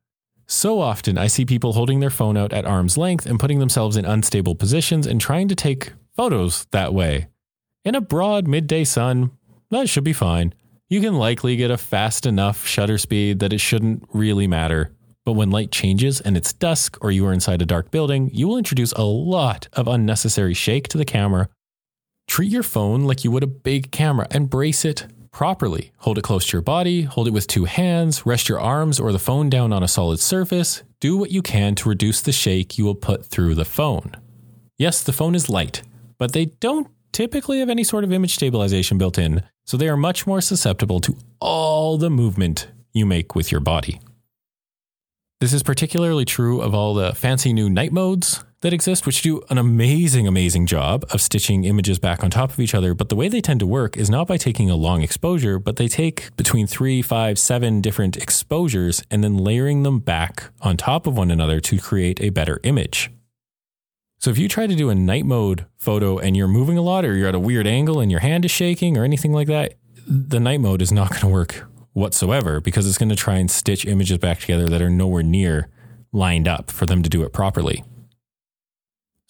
So 0.53 0.81
often, 0.81 1.17
I 1.17 1.29
see 1.29 1.47
people 1.47 1.73
holding 1.73 2.01
their 2.01 2.11
phone 2.11 2.37
out 2.37 2.53
at 2.53 2.67
arm's 2.67 2.99
length 2.99 3.25
and 3.25 3.41
putting 3.41 3.59
themselves 3.59 3.97
in 3.97 4.05
unstable 4.05 4.55
positions 4.55 5.07
and 5.07 5.19
trying 5.19 5.49
to 5.49 5.55
take 5.55 5.95
photos 6.15 6.67
that 6.73 6.93
way. 6.93 7.29
In 7.87 7.95
a 7.95 8.03
broad 8.03 8.47
midday 8.47 8.85
sun, 8.85 9.31
that 9.71 9.89
should 9.89 10.05
be 10.05 10.13
fine. 10.13 10.53
You 10.91 11.01
can 11.01 11.15
likely 11.15 11.57
get 11.57 11.71
a 11.71 11.79
fast 11.79 12.27
enough 12.27 12.67
shutter 12.67 12.99
speed 12.99 13.39
that 13.39 13.55
it 13.55 13.63
shouldn't 13.63 14.07
really 14.13 14.47
matter. 14.47 14.95
But 15.25 15.33
when 15.33 15.51
light 15.51 15.73
changes 15.73 16.21
and 16.21 16.37
it's 16.37 16.53
dusk 16.53 16.99
or 17.01 17.11
you 17.11 17.27
are 17.27 17.33
inside 17.33 17.63
a 17.63 17.67
dark 17.67 17.91
building, 17.91 18.29
you 18.31 18.47
will 18.47 18.59
introduce 18.59 18.93
a 18.93 19.05
lot 19.05 19.69
of 19.73 19.89
unnecessary 19.89 20.53
shake 20.53 20.87
to 20.89 20.99
the 20.99 21.07
camera. 21.07 21.49
Treat 22.29 22.53
your 22.53 22.63
phone 22.63 23.05
like 23.05 23.25
you 23.25 23.31
would 23.31 23.43
a 23.43 23.47
big 23.47 23.91
camera 23.91 24.27
and 24.31 24.51
brace 24.51 24.85
it 24.85 25.07
properly. 25.33 25.93
Hold 25.99 26.19
it 26.19 26.23
close 26.23 26.47
to 26.47 26.53
your 26.53 26.63
body, 26.63 27.03
hold 27.03 27.27
it 27.27 27.33
with 27.33 27.47
two 27.47 27.65
hands, 27.65 28.25
rest 28.25 28.49
your 28.49 28.61
arms 28.61 29.01
or 29.01 29.11
the 29.11 29.19
phone 29.19 29.51
down 29.51 29.73
on 29.73 29.83
a 29.83 29.89
solid 29.89 30.21
surface. 30.21 30.83
Do 31.01 31.17
what 31.17 31.31
you 31.31 31.43
can 31.43 31.75
to 31.77 31.89
reduce 31.89 32.21
the 32.21 32.33
shake 32.33 32.79
you 32.79 32.85
will 32.85 32.95
put 32.95 33.27
through 33.27 33.55
the 33.55 33.65
phone. 33.65 34.13
Yes, 34.79 35.03
the 35.03 35.13
phone 35.13 35.35
is 35.35 35.49
light, 35.49 35.83
but 36.19 36.33
they 36.33 36.47
don't 36.47 36.89
typically 37.13 37.59
have 37.59 37.71
any 37.71 37.83
sort 37.83 38.05
of 38.05 38.13
image 38.13 38.35
stabilization 38.35 38.99
built 38.99 39.19
in, 39.19 39.43
so 39.65 39.77
they 39.77 39.89
are 39.89 39.97
much 39.97 40.27
more 40.27 40.41
susceptible 40.41 41.01
to 41.01 41.17
all 41.41 41.99
the 41.99 42.11
movement 42.11 42.69
you 42.93 43.07
make 43.07 43.35
with 43.35 43.51
your 43.51 43.61
body. 43.61 44.01
This 45.41 45.53
is 45.53 45.63
particularly 45.63 46.25
true 46.25 46.61
of 46.61 46.75
all 46.75 46.95
the 46.95 47.15
fancy 47.15 47.53
new 47.53 47.69
night 47.69 47.93
modes 47.93 48.45
that 48.63 48.73
exist, 48.73 49.07
which 49.07 49.23
do 49.23 49.43
an 49.51 49.59
amazing, 49.59 50.27
amazing 50.27 50.67
job 50.67 51.05
of 51.11 51.21
stitching 51.21 51.65
images 51.65 51.99
back 51.99 52.25
on 52.25 52.31
top 52.31 52.51
of 52.51 52.59
each 52.59 52.75
other. 52.75 52.95
But 52.95 53.09
the 53.09 53.17
way 53.17 53.29
they 53.29 53.41
tend 53.41 53.61
to 53.61 53.67
work 53.67 53.97
is 53.97 54.09
not 54.09 54.27
by 54.27 54.37
taking 54.37 54.71
a 54.71 54.77
long 54.77 55.03
exposure, 55.03 55.59
but 55.59 55.77
they 55.77 55.89
take 55.89 56.35
between 56.37 56.67
three, 56.67 57.03
five, 57.03 57.39
seven 57.39 57.81
different 57.81 58.17
exposures 58.17 59.03
and 59.11 59.23
then 59.23 59.37
layering 59.37 59.83
them 59.83 59.99
back 59.99 60.51
on 60.61 60.77
top 60.77 61.07
of 61.07 61.17
one 61.17 61.31
another 61.31 61.61
to 61.61 61.79
create 61.79 62.21
a 62.21 62.31
better 62.31 62.59
image. 62.63 63.11
So 64.19 64.31
if 64.31 64.39
you 64.39 64.49
try 64.49 64.69
to 64.69 64.77
do 64.77 64.89
a 64.89 64.95
night 64.95 65.27
mode 65.27 65.67
photo 65.77 66.19
and 66.19 66.37
you're 66.37 66.47
moving 66.47 66.79
a 66.79 66.83
lot 66.83 67.05
or 67.05 67.17
you're 67.17 67.29
at 67.29 67.35
a 67.35 67.41
weird 67.41 67.67
angle 67.67 67.99
and 67.99 68.11
your 68.11 68.21
hand 68.21 68.45
is 68.45 68.53
shaking 68.53 68.97
or 68.97 69.03
anything 69.03 69.33
like 69.33 69.49
that, 69.49 69.75
the 70.07 70.39
night 70.39 70.61
mode 70.61 70.81
is 70.81 70.93
not 70.93 71.11
going 71.11 71.21
to 71.23 71.27
work 71.27 71.69
whatsoever 71.93 72.61
because 72.61 72.87
it's 72.87 72.99
going 72.99 73.09
to 73.09 73.17
try 73.17 73.37
and 73.37 73.51
stitch 73.51 73.85
images 73.85 74.19
back 74.19 74.39
together 74.39 74.69
that 74.69 74.81
are 74.81 74.89
nowhere 74.89 75.25
near 75.25 75.69
lined 76.13 76.47
up 76.47 76.71
for 76.71 76.87
them 76.87 77.03
to 77.03 77.09
do 77.09 77.25
it 77.25 77.33
properly. 77.33 77.83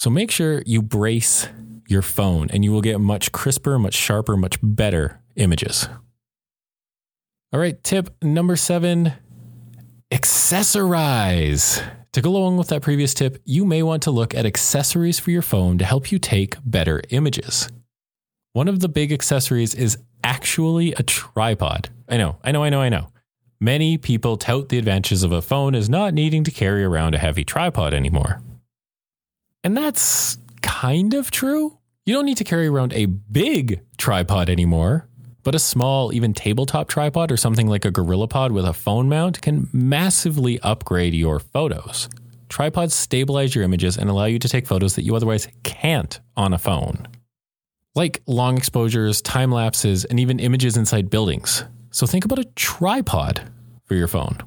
So 0.03 0.11
make 0.11 0.33
sure 0.33 0.65
you 0.67 0.83
brace 0.83 1.47
your 1.87 2.03
phone 2.03 2.51
and 2.51 2.65
you 2.65 2.73
will 2.73 2.81
get 2.81 2.99
much 3.01 3.31
crisper, 3.31 3.79
much 3.79 3.95
sharper, 3.95 4.37
much 4.37 4.59
better 4.61 5.21
images. 5.37 5.89
All 7.53 7.61
right, 7.61 7.81
tip 7.85 8.11
number 8.21 8.57
seven 8.57 9.13
accessorize. 10.11 11.81
To 12.15 12.21
go 12.21 12.31
along 12.31 12.57
with 12.57 12.67
that 12.71 12.83
previous 12.83 13.15
tip, 13.15 13.41
you 13.45 13.65
may 13.65 13.85
want 13.85 14.03
to 14.03 14.11
look 14.11 14.35
at 14.35 14.45
accessories 14.45 15.21
for 15.21 15.31
your 15.31 15.41
phone 15.41 15.79
to 15.79 15.85
help 15.85 16.11
you 16.11 16.19
take 16.19 16.57
better 16.65 17.01
images. 17.11 17.69
One 18.55 18.67
of 18.67 18.81
the 18.81 18.89
big 18.89 19.13
accessories 19.13 19.73
is 19.73 19.99
actually 20.25 20.95
a 20.95 21.05
tripod. 21.05 21.91
I 22.09 22.17
know, 22.17 22.39
I 22.43 22.51
know, 22.51 22.65
I 22.65 22.71
know, 22.71 22.81
I 22.81 22.89
know. 22.89 23.13
Many 23.61 23.99
people 23.99 24.37
tout 24.37 24.69
the 24.69 24.79
advantages 24.79 25.23
of 25.23 25.31
a 25.31 25.41
phone 25.41 25.77
as 25.77 25.89
not 25.89 26.13
needing 26.13 26.43
to 26.43 26.51
carry 26.51 26.83
around 26.83 27.15
a 27.15 27.19
heavy 27.19 27.45
tripod 27.45 27.95
anymore. 27.95 28.41
And 29.65 29.77
that's 29.77 30.39
kind 30.61 31.15
of 31.15 31.31
true. 31.31 31.79
You 32.05 32.15
don't 32.15 32.27
need 32.27 32.39
to 32.39 32.45
carry 32.45 32.67
around 32.67 32.93
a 32.93 33.07
big 33.07 33.81
tripod 33.97 34.51
anymore, 34.51 35.07
but 35.45 35.55
a 35.55 35.59
small, 35.61 36.13
even 36.13 36.35
tabletop 36.35 36.89
tripod 36.89 37.31
or 37.31 37.37
something 37.37 37.69
like 37.69 37.85
a 37.85 37.93
GorillaPod 37.93 38.51
with 38.51 38.65
a 38.65 38.73
phone 38.73 39.09
mount 39.09 39.41
can 39.41 39.69
massively 39.73 40.59
upgrade 40.61 41.15
your 41.15 41.39
photos. 41.39 42.09
Tripods 42.49 42.95
stabilize 42.95 43.55
your 43.55 43.65
images 43.65 43.97
and 43.97 44.11
allow 44.11 44.25
you 44.25 44.39
to 44.39 44.49
take 44.49 44.67
photos 44.67 44.97
that 44.97 45.05
you 45.05 45.15
otherwise 45.15 45.49
can't 45.63 46.21
on 46.37 46.53
a 46.53 46.59
phone, 46.59 47.07
like 47.95 48.21
long 48.27 48.59
exposures, 48.59 49.23
time 49.23 49.53
lapses, 49.53 50.05
and 50.05 50.19
even 50.21 50.39
images 50.39 50.77
inside 50.77 51.09
buildings. 51.09 51.65
So 51.93 52.07
think 52.07 52.25
about 52.25 52.41
a 52.41 52.45
tripod 52.57 53.49
for 53.85 53.95
your 53.95 54.09
phone. 54.09 54.39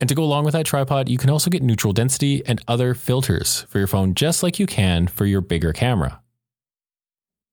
And 0.00 0.08
to 0.08 0.14
go 0.14 0.22
along 0.22 0.44
with 0.44 0.52
that 0.52 0.66
tripod, 0.66 1.08
you 1.08 1.16
can 1.16 1.30
also 1.30 1.50
get 1.50 1.62
neutral 1.62 1.92
density 1.92 2.42
and 2.46 2.60
other 2.68 2.94
filters 2.94 3.62
for 3.68 3.78
your 3.78 3.86
phone, 3.86 4.14
just 4.14 4.42
like 4.42 4.58
you 4.58 4.66
can 4.66 5.06
for 5.06 5.24
your 5.24 5.40
bigger 5.40 5.72
camera. 5.72 6.20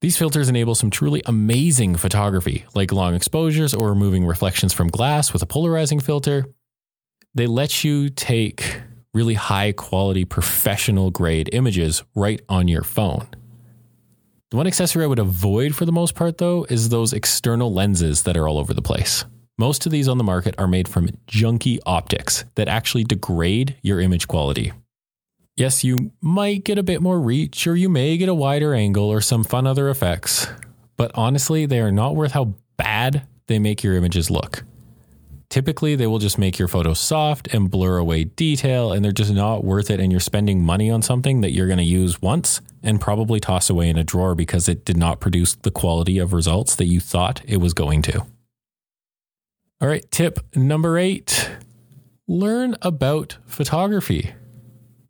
These 0.02 0.18
filters 0.18 0.50
enable 0.50 0.76
some 0.76 0.90
truly 0.90 1.22
amazing 1.26 1.96
photography, 1.96 2.66
like 2.76 2.92
long 2.92 3.16
exposures 3.16 3.74
or 3.74 3.88
removing 3.88 4.26
reflections 4.26 4.74
from 4.74 4.90
glass 4.90 5.32
with 5.32 5.42
a 5.42 5.46
polarizing 5.46 6.02
filter. 6.02 6.46
They 7.34 7.48
let 7.48 7.86
you 7.86 8.10
take 8.10 8.82
really 9.14 9.36
high 9.36 9.72
quality 9.72 10.26
professional 10.26 11.10
grade 11.10 11.50
images 11.54 12.04
right 12.16 12.42
on 12.50 12.68
your 12.68 12.84
phone. 12.84 13.30
The 14.52 14.58
one 14.58 14.68
accessory 14.68 15.06
I 15.06 15.08
would 15.08 15.20
avoid 15.20 15.74
for 15.74 15.86
the 15.86 15.92
most 15.92 16.16
part, 16.16 16.38
though, 16.38 16.66
is 16.70 16.90
those 16.90 17.14
external 17.14 17.74
lenses 17.74 18.24
that 18.24 18.36
are 18.36 18.48
all 18.48 18.58
over 18.58 18.74
the 18.74 18.82
place. 18.82 19.24
Most 19.58 19.86
of 19.86 19.92
these 19.92 20.08
on 20.08 20.18
the 20.18 20.24
market 20.24 20.56
are 20.58 20.68
made 20.68 20.88
from 20.88 21.10
junky 21.28 21.78
optics 21.86 22.44
that 22.56 22.68
actually 22.68 23.04
degrade 23.04 23.76
your 23.84 24.00
image 24.00 24.28
quality. 24.28 24.72
Yes, 25.56 25.84
you 25.84 26.12
might 26.22 26.64
get 26.64 26.80
a 26.80 26.84
bit 26.84 27.04
more 27.04 27.20
reach, 27.20 27.68
or 27.68 27.76
you 27.76 27.88
may 27.88 28.18
get 28.18 28.30
a 28.30 28.34
wider 28.34 28.74
angle, 28.74 29.06
or 29.06 29.22
some 29.22 29.44
fun 29.44 29.68
other 29.68 29.90
effects, 29.90 30.48
but 30.98 31.12
honestly, 31.14 31.68
they 31.68 31.80
are 31.80 31.92
not 31.92 32.16
worth 32.16 32.32
how 32.32 32.56
bad 32.78 33.28
they 33.46 33.60
make 33.60 33.84
your 33.84 33.94
images 33.94 34.32
look. 34.32 34.64
Typically, 35.50 35.96
they 35.96 36.08
will 36.08 36.18
just 36.18 36.40
make 36.40 36.58
your 36.58 36.68
photos 36.68 37.00
soft 37.00 37.54
and 37.54 37.70
blur 37.70 37.98
away 37.98 38.24
detail, 38.24 38.92
and 38.92 39.06
they're 39.06 39.12
just 39.12 39.32
not 39.32 39.64
worth 39.64 39.92
it. 39.92 40.00
And 40.00 40.12
you're 40.12 40.20
spending 40.20 40.64
money 40.64 40.90
on 40.90 41.04
something 41.04 41.42
that 41.42 41.52
you're 41.52 41.68
going 41.68 41.78
to 41.78 41.84
use 41.84 42.20
once 42.20 42.60
and 42.82 43.00
probably 43.00 43.40
toss 43.40 43.70
away 43.70 43.88
in 43.88 43.98
a 44.00 44.04
drawer 44.04 44.34
because 44.34 44.68
it 44.68 44.84
did 44.84 44.98
not 44.98 45.20
produce 45.20 45.54
the 45.54 45.70
quality 45.70 46.18
of 46.18 46.34
results 46.34 46.76
that 46.78 46.86
you 46.86 47.00
thought 47.00 47.44
it 47.46 47.58
was 47.58 47.76
going 47.76 48.02
to. 48.02 48.26
All 49.84 49.90
right, 49.90 50.10
tip 50.12 50.40
number 50.56 50.98
eight 50.98 51.52
learn 52.26 52.78
about 52.82 53.38
photography. 53.46 54.34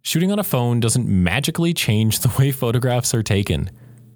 Shooting 0.02 0.32
on 0.32 0.40
a 0.40 0.44
phone 0.44 0.80
doesn't 0.80 1.08
magically 1.08 1.76
change 1.76 2.20
the 2.20 2.36
way 2.40 2.52
photographs 2.52 3.14
are 3.14 3.22
taken. 3.22 3.70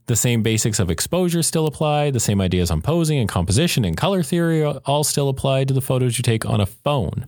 The 0.08 0.16
same 0.16 0.42
basics 0.42 0.80
of 0.80 0.90
exposure 0.90 1.44
still 1.44 1.68
apply, 1.68 2.10
the 2.10 2.20
same 2.20 2.42
ideas 2.42 2.72
on 2.72 2.82
posing 2.82 3.20
and 3.20 3.30
composition 3.30 3.86
and 3.86 3.96
color 3.96 4.24
theory 4.24 4.64
all 4.64 5.04
still 5.04 5.30
apply 5.30 5.66
to 5.66 5.76
the 5.76 5.82
photos 5.82 6.18
you 6.18 6.24
take 6.24 6.44
on 6.44 6.60
a 6.60 6.66
phone. 6.66 7.28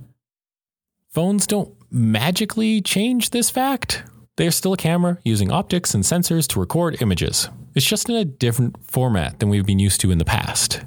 Phones 1.12 1.46
don't 1.46 1.76
magically 1.92 2.82
change 2.82 3.30
this 3.30 3.52
fact. 3.52 4.06
They 4.38 4.48
are 4.48 4.52
still 4.52 4.74
a 4.74 4.78
camera 4.78 5.20
using 5.24 5.52
optics 5.52 5.94
and 5.94 6.04
sensors 6.04 6.48
to 6.48 6.60
record 6.60 7.00
images. 7.00 7.48
It's 7.76 7.86
just 7.86 8.10
in 8.10 8.16
a 8.16 8.26
different 8.26 8.84
format 8.84 9.38
than 9.38 9.50
we've 9.50 9.68
been 9.68 9.78
used 9.78 10.02
to 10.02 10.10
in 10.10 10.18
the 10.18 10.26
past. 10.26 10.84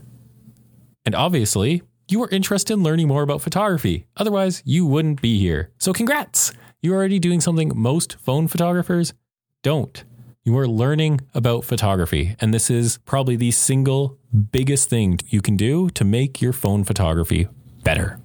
And 1.06 1.14
obviously, 1.14 1.82
you 2.12 2.23
are 2.23 2.28
interested 2.28 2.75
in 2.75 2.83
learning 2.83 3.09
more 3.09 3.23
about 3.23 3.40
photography. 3.40 4.07
Otherwise, 4.16 4.62
you 4.66 4.85
wouldn't 4.87 5.23
be 5.23 5.38
here. 5.38 5.71
So, 5.78 5.92
congrats! 5.92 6.52
You're 6.83 6.95
already 6.95 7.19
doing 7.19 7.40
something 7.40 7.73
most 7.75 8.16
phone 8.21 8.49
photographers 8.49 9.14
don't. 9.62 10.04
You 10.45 10.57
are 10.59 10.69
learning 10.69 11.21
about 11.35 11.64
photography, 11.64 12.37
and 12.40 12.52
this 12.52 12.69
is 12.69 12.99
probably 12.99 13.37
the 13.37 13.50
single 13.50 14.19
biggest 14.50 14.90
thing 14.90 15.21
you 15.28 15.40
can 15.40 15.57
do 15.57 15.88
to 15.90 16.04
make 16.04 16.42
your 16.42 16.52
phone 16.52 16.85
photography 16.85 17.49
better. 17.83 18.21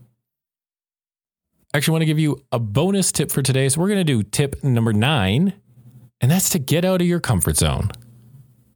I 1.74 1.78
actually 1.78 1.94
want 1.94 2.02
to 2.02 2.08
give 2.08 2.20
you 2.20 2.44
a 2.52 2.60
bonus 2.60 3.12
tip 3.12 3.32
for 3.32 3.42
today. 3.42 3.70
So, 3.70 3.80
we're 3.80 3.90
going 3.90 4.00
to 4.00 4.04
do 4.04 4.22
tip 4.22 4.64
number 4.64 4.92
nine, 4.92 5.54
and 6.20 6.30
that's 6.30 6.50
to 6.50 6.60
get 6.60 6.84
out 6.84 7.02
of 7.02 7.08
your 7.08 7.20
comfort 7.20 7.58
zone. 7.58 7.92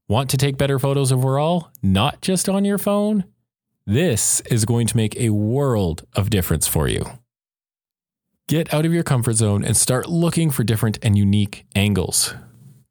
Want 0.07 0.29
to 0.29 0.37
take 0.37 0.57
better 0.57 0.79
photos 0.79 1.11
overall, 1.11 1.69
not 1.81 2.21
just 2.21 2.47
on 2.47 2.63
your 2.65 2.77
phone? 2.77 3.25
This 3.87 4.41
is 4.41 4.63
going 4.65 4.85
to 4.87 4.97
make 4.97 5.15
a 5.15 5.31
world 5.31 6.05
of 6.15 6.29
difference 6.29 6.67
for 6.67 6.87
you. 6.87 7.03
Get 8.47 8.71
out 8.73 8.85
of 8.85 8.93
your 8.93 9.03
comfort 9.03 9.33
zone 9.33 9.63
and 9.63 9.75
start 9.75 10.07
looking 10.07 10.51
for 10.51 10.63
different 10.63 10.99
and 11.01 11.17
unique 11.17 11.65
angles. 11.73 12.35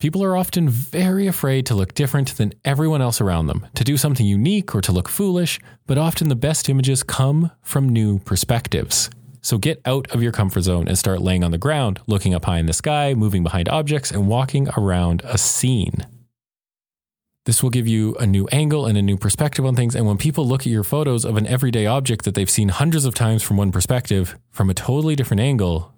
People 0.00 0.24
are 0.24 0.36
often 0.36 0.68
very 0.68 1.28
afraid 1.28 1.66
to 1.66 1.74
look 1.74 1.94
different 1.94 2.36
than 2.38 2.54
everyone 2.64 3.02
else 3.02 3.20
around 3.20 3.46
them, 3.46 3.66
to 3.74 3.84
do 3.84 3.96
something 3.96 4.26
unique 4.26 4.74
or 4.74 4.80
to 4.80 4.90
look 4.90 5.08
foolish, 5.08 5.60
but 5.86 5.98
often 5.98 6.28
the 6.28 6.34
best 6.34 6.68
images 6.68 7.02
come 7.02 7.52
from 7.62 7.88
new 7.88 8.18
perspectives. 8.20 9.10
So 9.42 9.58
get 9.58 9.80
out 9.84 10.10
of 10.10 10.22
your 10.22 10.32
comfort 10.32 10.62
zone 10.62 10.88
and 10.88 10.98
start 10.98 11.22
laying 11.22 11.44
on 11.44 11.50
the 11.50 11.58
ground, 11.58 12.00
looking 12.06 12.34
up 12.34 12.46
high 12.46 12.58
in 12.58 12.66
the 12.66 12.72
sky, 12.72 13.14
moving 13.14 13.42
behind 13.44 13.68
objects, 13.68 14.10
and 14.10 14.26
walking 14.26 14.68
around 14.76 15.22
a 15.24 15.38
scene. 15.38 16.06
This 17.46 17.62
will 17.62 17.70
give 17.70 17.88
you 17.88 18.14
a 18.16 18.26
new 18.26 18.46
angle 18.48 18.84
and 18.84 18.98
a 18.98 19.02
new 19.02 19.16
perspective 19.16 19.64
on 19.64 19.74
things. 19.74 19.94
And 19.94 20.06
when 20.06 20.18
people 20.18 20.46
look 20.46 20.62
at 20.62 20.66
your 20.66 20.84
photos 20.84 21.24
of 21.24 21.38
an 21.38 21.46
everyday 21.46 21.86
object 21.86 22.24
that 22.26 22.34
they've 22.34 22.50
seen 22.50 22.68
hundreds 22.68 23.06
of 23.06 23.14
times 23.14 23.42
from 23.42 23.56
one 23.56 23.72
perspective, 23.72 24.36
from 24.50 24.68
a 24.68 24.74
totally 24.74 25.16
different 25.16 25.40
angle, 25.40 25.94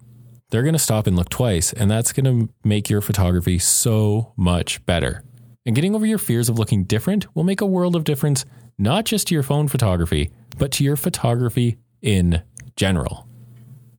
they're 0.49 0.63
going 0.63 0.73
to 0.73 0.79
stop 0.79 1.05
and 1.05 1.17
look 1.17 1.29
twice. 1.29 1.73
And 1.73 1.91
that's 1.91 2.13
going 2.13 2.25
to 2.25 2.53
make 2.63 2.89
your 2.89 3.01
photography 3.01 3.59
so 3.59 4.31
much 4.37 4.85
better. 4.85 5.23
And 5.65 5.75
getting 5.75 5.95
over 5.95 6.05
your 6.05 6.17
fears 6.17 6.47
of 6.47 6.57
looking 6.57 6.85
different 6.85 7.33
will 7.35 7.43
make 7.43 7.59
a 7.59 7.65
world 7.65 7.95
of 7.95 8.05
difference, 8.05 8.45
not 8.77 9.03
just 9.03 9.27
to 9.27 9.33
your 9.33 9.43
phone 9.43 9.67
photography, 9.67 10.31
but 10.57 10.71
to 10.73 10.83
your 10.83 10.95
photography 10.95 11.77
in 12.01 12.41
general. 12.77 13.27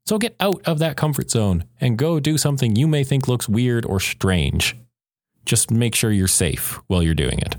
So 0.06 0.18
get 0.18 0.34
out 0.40 0.62
of 0.66 0.78
that 0.78 0.96
comfort 0.96 1.30
zone 1.30 1.64
and 1.80 1.98
go 1.98 2.20
do 2.20 2.38
something 2.38 2.76
you 2.76 2.86
may 2.86 3.04
think 3.04 3.28
looks 3.28 3.48
weird 3.48 3.84
or 3.84 4.00
strange. 4.00 4.76
Just 5.44 5.70
make 5.70 5.94
sure 5.94 6.10
you're 6.10 6.28
safe 6.28 6.80
while 6.86 7.02
you're 7.02 7.14
doing 7.14 7.38
it. 7.38 7.56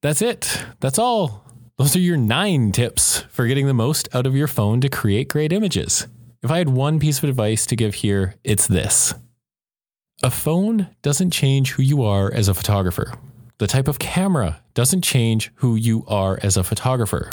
That's 0.00 0.22
it. 0.22 0.64
That's 0.80 0.98
all. 0.98 1.44
Those 1.78 1.96
are 1.96 2.00
your 2.00 2.16
nine 2.16 2.72
tips 2.72 3.20
for 3.30 3.46
getting 3.46 3.66
the 3.66 3.74
most 3.74 4.08
out 4.14 4.26
of 4.26 4.36
your 4.36 4.48
phone 4.48 4.80
to 4.80 4.88
create 4.88 5.28
great 5.28 5.52
images. 5.52 6.06
If 6.42 6.50
I 6.50 6.58
had 6.58 6.68
one 6.68 6.98
piece 6.98 7.18
of 7.18 7.28
advice 7.28 7.66
to 7.66 7.76
give 7.76 7.94
here, 7.94 8.34
it's 8.44 8.66
this 8.66 9.14
a 10.22 10.30
phone 10.30 10.88
doesn't 11.02 11.32
change 11.32 11.72
who 11.72 11.82
you 11.82 12.02
are 12.02 12.32
as 12.32 12.48
a 12.48 12.54
photographer. 12.54 13.12
The 13.58 13.66
type 13.66 13.88
of 13.88 13.98
camera 13.98 14.60
doesn't 14.74 15.02
change 15.02 15.50
who 15.56 15.74
you 15.74 16.04
are 16.06 16.38
as 16.42 16.56
a 16.56 16.64
photographer. 16.64 17.32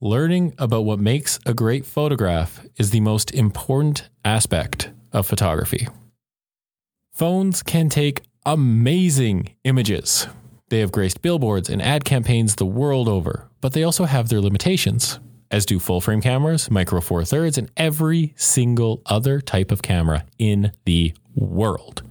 Learning 0.00 0.54
about 0.58 0.84
what 0.84 0.98
makes 0.98 1.38
a 1.44 1.54
great 1.54 1.84
photograph 1.84 2.66
is 2.76 2.90
the 2.90 3.00
most 3.00 3.32
important 3.32 4.08
aspect 4.24 4.90
of 5.12 5.26
photography. 5.26 5.86
Phones 7.12 7.62
can 7.62 7.88
take 7.88 8.22
amazing 8.46 9.54
images. 9.64 10.26
They 10.70 10.78
have 10.80 10.92
graced 10.92 11.22
billboards 11.22 11.68
and 11.68 11.82
ad 11.82 12.04
campaigns 12.04 12.54
the 12.54 12.66
world 12.66 13.08
over, 13.08 13.48
but 13.60 13.72
they 13.72 13.82
also 13.82 14.04
have 14.04 14.28
their 14.28 14.40
limitations, 14.40 15.18
as 15.50 15.66
do 15.66 15.78
full 15.78 16.00
frame 16.00 16.20
cameras, 16.20 16.70
micro 16.70 17.00
four 17.00 17.24
thirds, 17.24 17.58
and 17.58 17.70
every 17.76 18.34
single 18.36 19.02
other 19.06 19.40
type 19.40 19.70
of 19.70 19.82
camera 19.82 20.24
in 20.38 20.72
the 20.84 21.12
world. 21.34 22.02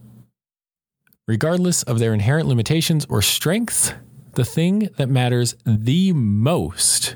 Regardless 1.28 1.84
of 1.84 2.00
their 2.00 2.14
inherent 2.14 2.48
limitations 2.48 3.06
or 3.10 3.22
strengths, 3.22 3.94
the 4.34 4.46
thing 4.46 4.90
that 4.98 5.10
matters 5.10 5.56
the 5.66 6.12
most 6.14 7.16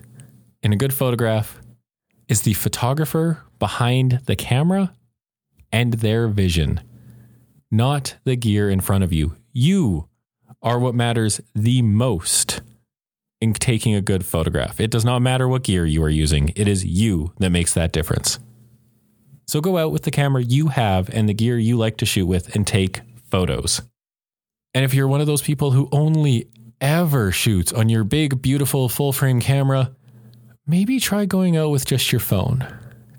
in 0.62 0.72
a 0.72 0.78
good 0.78 0.94
photograph 0.94 1.60
is 2.28 2.42
the 2.42 2.54
photographer 2.54 3.44
behind 3.60 4.22
the 4.26 4.36
camera 4.36 4.94
and 5.72 5.96
their 5.96 6.28
vision 6.28 6.80
not 7.74 8.16
the 8.24 8.36
gear 8.36 8.70
in 8.70 8.80
front 8.80 9.04
of 9.04 9.12
you. 9.12 9.36
You 9.52 10.08
are 10.62 10.78
what 10.80 10.94
matters 10.94 11.42
the 11.56 11.82
most 11.82 12.62
in 13.42 13.54
taking 13.54 13.96
a 13.96 14.02
good 14.02 14.24
photograph. 14.24 14.80
It 14.80 14.92
does 14.92 15.04
not 15.04 15.24
matter 15.24 15.48
what 15.48 15.64
gear 15.64 15.86
you 15.86 16.02
are 16.04 16.10
using, 16.10 16.54
it 16.56 16.68
is 16.68 16.86
you 16.86 17.34
that 17.40 17.50
makes 17.50 17.74
that 17.74 17.92
difference. 17.92 18.40
So 19.48 19.60
go 19.60 19.78
out 19.78 19.92
with 19.92 20.04
the 20.04 20.12
camera 20.12 20.42
you 20.42 20.68
have 20.68 21.10
and 21.10 21.28
the 21.28 21.34
gear 21.34 21.58
you 21.58 21.76
like 21.76 21.98
to 21.98 22.06
shoot 22.06 22.28
with 22.28 22.56
and 22.56 22.66
take 22.66 23.02
photos. 23.30 23.82
And 24.74 24.86
if 24.86 24.94
you're 24.94 25.08
one 25.08 25.20
of 25.20 25.28
those 25.28 25.42
people 25.42 25.72
who 25.72 25.90
only 25.92 26.48
ever 26.80 27.32
shoots 27.32 27.74
on 27.74 27.90
your 27.90 28.04
big, 28.04 28.42
beautiful 28.42 28.88
full 28.88 29.12
frame 29.12 29.42
camera, 29.42 29.94
maybe 30.66 31.00
try 31.00 31.26
going 31.26 31.58
out 31.58 31.72
with 31.72 31.86
just 31.86 32.12
your 32.12 32.20
phone. 32.22 32.66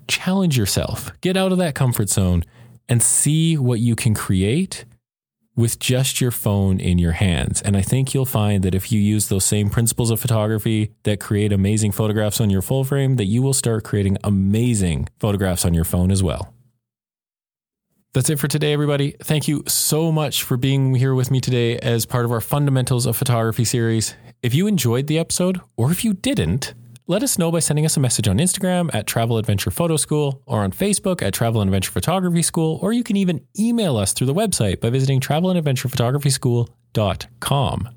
Challenge 0.07 0.57
yourself, 0.57 1.11
get 1.21 1.35
out 1.37 1.51
of 1.51 1.57
that 1.57 1.75
comfort 1.75 2.09
zone, 2.09 2.43
and 2.87 3.01
see 3.01 3.57
what 3.57 3.79
you 3.79 3.95
can 3.95 4.13
create 4.13 4.85
with 5.55 5.79
just 5.79 6.19
your 6.19 6.31
phone 6.31 6.79
in 6.79 6.97
your 6.97 7.13
hands. 7.13 7.61
And 7.61 7.77
I 7.77 7.81
think 7.81 8.13
you'll 8.13 8.25
find 8.25 8.63
that 8.63 8.75
if 8.75 8.91
you 8.91 8.99
use 8.99 9.29
those 9.29 9.45
same 9.45 9.69
principles 9.69 10.11
of 10.11 10.19
photography 10.19 10.91
that 11.03 11.19
create 11.19 11.53
amazing 11.53 11.93
photographs 11.93 12.41
on 12.41 12.49
your 12.49 12.61
full 12.61 12.83
frame, 12.83 13.15
that 13.15 13.25
you 13.25 13.41
will 13.41 13.53
start 13.53 13.83
creating 13.83 14.17
amazing 14.23 15.07
photographs 15.19 15.65
on 15.65 15.73
your 15.73 15.85
phone 15.85 16.11
as 16.11 16.21
well. 16.21 16.53
That's 18.13 18.29
it 18.29 18.39
for 18.39 18.47
today, 18.47 18.71
everybody. 18.71 19.15
Thank 19.23 19.47
you 19.47 19.63
so 19.67 20.11
much 20.11 20.43
for 20.43 20.55
being 20.55 20.95
here 20.95 21.13
with 21.13 21.31
me 21.31 21.41
today 21.41 21.77
as 21.79 22.05
part 22.05 22.23
of 22.23 22.31
our 22.31 22.39
Fundamentals 22.39 23.05
of 23.05 23.17
Photography 23.17 23.65
series. 23.65 24.15
If 24.41 24.53
you 24.53 24.67
enjoyed 24.67 25.07
the 25.07 25.19
episode, 25.19 25.59
or 25.75 25.91
if 25.91 26.05
you 26.05 26.13
didn't, 26.13 26.73
let 27.07 27.21
us 27.21 27.37
know 27.37 27.51
by 27.51 27.59
sending 27.59 27.85
us 27.85 27.97
a 27.97 27.99
message 27.99 28.27
on 28.27 28.39
Instagram 28.39 28.89
at 28.93 29.05
Travel 29.05 29.37
Adventure 29.37 29.69
Photo 29.69 29.95
School 29.95 30.41
or 30.47 30.63
on 30.63 30.71
Facebook 30.71 31.21
at 31.21 31.35
Travel 31.35 31.61
and 31.61 31.69
Adventure 31.69 31.91
Photography 31.91 32.41
School, 32.41 32.79
or 32.81 32.93
you 32.93 33.03
can 33.03 33.15
even 33.15 33.45
email 33.59 33.95
us 33.95 34.11
through 34.11 34.25
the 34.27 34.33
website 34.33 34.79
by 34.79 34.89
visiting 34.89 35.19
travelandadventurephotography.school.com. 35.19 37.89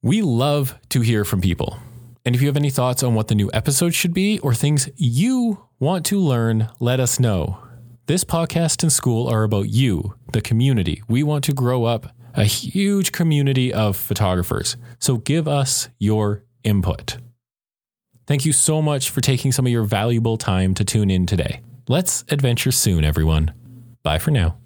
We 0.00 0.22
love 0.22 0.78
to 0.90 1.00
hear 1.02 1.24
from 1.24 1.40
people. 1.42 1.76
And 2.24 2.34
if 2.34 2.40
you 2.40 2.48
have 2.48 2.56
any 2.56 2.70
thoughts 2.70 3.02
on 3.02 3.14
what 3.14 3.28
the 3.28 3.34
new 3.34 3.50
episode 3.52 3.94
should 3.94 4.14
be 4.14 4.38
or 4.38 4.54
things 4.54 4.88
you 4.96 5.68
want 5.78 6.06
to 6.06 6.18
learn, 6.18 6.70
let 6.80 7.00
us 7.00 7.20
know. 7.20 7.58
This 8.06 8.24
podcast 8.24 8.82
and 8.82 8.90
school 8.90 9.28
are 9.28 9.42
about 9.42 9.68
you, 9.68 10.14
the 10.32 10.40
community. 10.40 11.02
We 11.08 11.22
want 11.22 11.44
to 11.44 11.52
grow 11.52 11.84
up 11.84 12.14
a 12.32 12.44
huge 12.44 13.12
community 13.12 13.74
of 13.74 13.94
photographers. 13.96 14.78
So 14.98 15.18
give 15.18 15.46
us 15.46 15.90
your 15.98 16.44
input. 16.64 17.18
Thank 18.28 18.44
you 18.44 18.52
so 18.52 18.82
much 18.82 19.08
for 19.08 19.22
taking 19.22 19.52
some 19.52 19.64
of 19.64 19.72
your 19.72 19.84
valuable 19.84 20.36
time 20.36 20.74
to 20.74 20.84
tune 20.84 21.10
in 21.10 21.24
today. 21.24 21.62
Let's 21.88 22.24
adventure 22.28 22.70
soon, 22.70 23.02
everyone. 23.02 23.54
Bye 24.02 24.18
for 24.18 24.30
now. 24.30 24.57